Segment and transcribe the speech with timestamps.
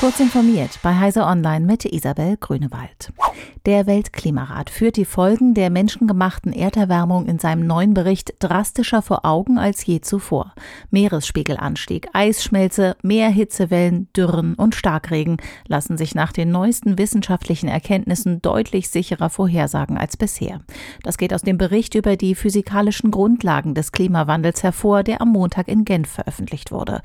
[0.00, 3.12] Kurz informiert bei Heise Online mit Isabel Grünewald.
[3.64, 9.56] Der Weltklimarat führt die Folgen der menschengemachten Erderwärmung in seinem neuen Bericht drastischer vor Augen
[9.56, 10.52] als je zuvor.
[10.90, 19.30] Meeresspiegelanstieg, Eisschmelze, Meerhitzewellen, Dürren und Starkregen lassen sich nach den neuesten wissenschaftlichen Erkenntnissen deutlich sicherer
[19.30, 20.60] vorhersagen als bisher.
[21.02, 25.68] Das geht aus dem Bericht über die physikalischen Grundlagen des Klimawandels hervor, der am Montag
[25.68, 27.00] in Genf veröffentlicht wurde.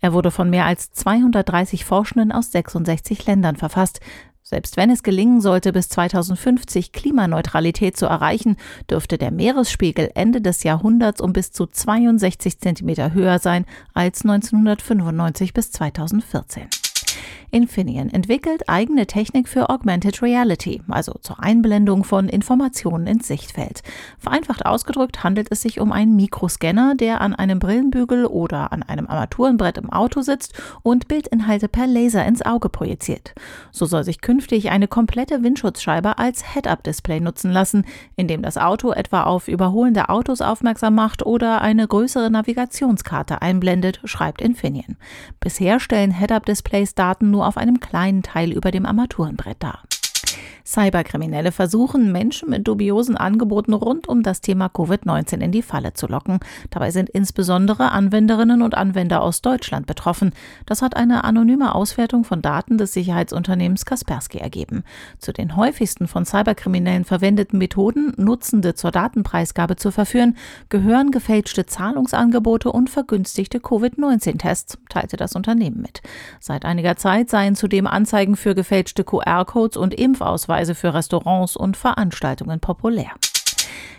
[0.00, 4.00] Er wurde von mehr als 230 Forschenden aus 66 Ländern verfasst.
[4.42, 8.56] Selbst wenn es gelingen sollte, bis 2050 Klimaneutralität zu erreichen,
[8.90, 15.54] dürfte der Meeresspiegel Ende des Jahrhunderts um bis zu 62 Zentimeter höher sein als 1995
[15.54, 16.83] bis 2014.
[17.54, 23.82] Infineon entwickelt eigene Technik für Augmented Reality, also zur Einblendung von Informationen ins Sichtfeld.
[24.18, 29.06] Vereinfacht ausgedrückt handelt es sich um einen Mikroscanner, der an einem Brillenbügel oder an einem
[29.06, 33.34] Armaturenbrett im Auto sitzt und Bildinhalte per Laser ins Auge projiziert.
[33.70, 37.84] So soll sich künftig eine komplette Windschutzscheibe als Head-Up-Display nutzen lassen,
[38.16, 44.42] indem das Auto etwa auf überholende Autos aufmerksam macht oder eine größere Navigationskarte einblendet, schreibt
[44.42, 44.96] Infineon.
[45.38, 49.82] Bisher stellen Head-Up-Displays Daten nur auf einem kleinen Teil über dem Armaturenbrett dar.
[50.66, 56.06] Cyberkriminelle versuchen, Menschen mit dubiosen Angeboten rund um das Thema Covid-19 in die Falle zu
[56.06, 56.40] locken.
[56.70, 60.32] Dabei sind insbesondere Anwenderinnen und Anwender aus Deutschland betroffen.
[60.64, 64.84] Das hat eine anonyme Auswertung von Daten des Sicherheitsunternehmens Kaspersky ergeben.
[65.18, 70.34] Zu den häufigsten von Cyberkriminellen verwendeten Methoden, Nutzende zur Datenpreisgabe zu verführen,
[70.70, 76.00] gehören gefälschte Zahlungsangebote und vergünstigte Covid-19-Tests, teilte das Unternehmen mit.
[76.40, 81.76] Seit einiger Zeit seien zudem Anzeigen für gefälschte QR-Codes und Impfausweise beispielsweise für Restaurants und
[81.76, 83.10] Veranstaltungen populär.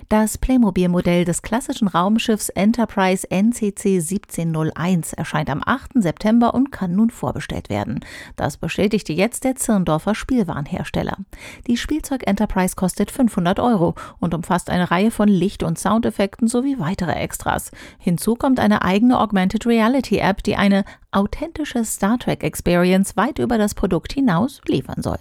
[0.07, 5.93] Das Playmobil-Modell des klassischen Raumschiffs Enterprise NCC 1701 erscheint am 8.
[5.95, 8.01] September und kann nun vorbestellt werden.
[8.35, 11.17] Das bestätigte jetzt der Zirndorfer Spielwarenhersteller.
[11.65, 16.77] Die Spielzeug Enterprise kostet 500 Euro und umfasst eine Reihe von Licht- und Soundeffekten sowie
[16.77, 17.71] weitere Extras.
[17.97, 20.85] Hinzu kommt eine eigene Augmented Reality App, die eine
[21.15, 25.17] authentische Star Trek Experience weit über das Produkt hinaus liefern soll.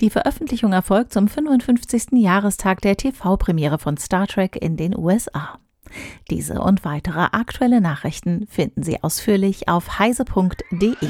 [0.00, 2.12] Die Veröffentlichung erfolgt zum 55.
[2.12, 5.58] Jahrestag der TV-Premiere von Star Trek in den USA.
[6.30, 11.08] Diese und weitere aktuelle Nachrichten finden Sie ausführlich auf heise.de.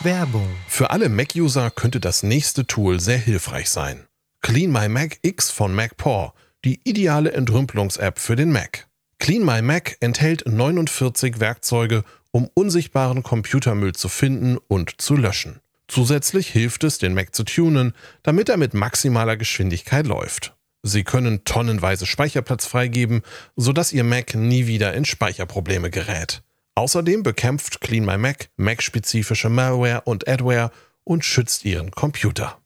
[0.00, 0.48] Werbung.
[0.66, 4.06] Für alle Mac-User könnte das nächste Tool sehr hilfreich sein.
[4.40, 6.32] Clean My Mac X von MacPaw,
[6.64, 8.88] die ideale Entrümpelungs-App für den Mac.
[9.18, 12.02] Clean My Mac enthält 49 Werkzeuge,
[12.32, 15.60] um unsichtbaren Computermüll zu finden und zu löschen.
[15.86, 17.92] Zusätzlich hilft es, den Mac zu tunen,
[18.22, 20.56] damit er mit maximaler Geschwindigkeit läuft.
[20.82, 23.22] Sie können tonnenweise Speicherplatz freigeben,
[23.56, 26.42] sodass Ihr Mac nie wieder in Speicherprobleme gerät.
[26.74, 30.70] Außerdem bekämpft Clean My Mac Mac-spezifische Malware und Adware
[31.04, 32.61] und schützt Ihren Computer.